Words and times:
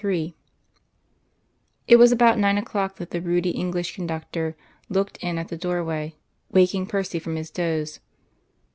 III 0.03 0.35
It 1.85 1.97
was 1.97 2.11
about 2.11 2.39
nineteen 2.39 2.63
o'clock 2.63 2.95
that 2.95 3.11
the 3.11 3.21
ruddy 3.21 3.51
English 3.51 3.93
conductor 3.95 4.57
looked 4.89 5.17
in 5.17 5.37
at 5.37 5.49
the 5.49 5.57
doorway, 5.57 6.15
waking 6.49 6.87
Percy 6.87 7.19
from 7.19 7.35
his 7.35 7.51
doze. 7.51 7.99